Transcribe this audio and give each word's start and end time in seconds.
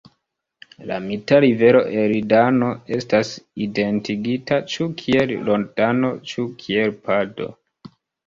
La 0.91 0.95
mita 1.01 1.37
rivero 1.43 1.81
Eridano 2.03 2.69
estas 2.97 3.33
identigita 3.67 4.59
ĉu 4.73 4.87
kiel 5.03 5.33
Rodano, 5.49 6.11
ĉu 6.31 6.47
kiel 6.63 6.97
Pado. 7.07 7.51